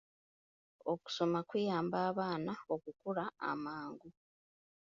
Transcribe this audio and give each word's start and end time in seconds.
Okusoma 0.91 1.39
kuyamba 1.49 1.97
abaana 2.09 2.53
okukula 2.73 3.23
amangu. 3.51 4.09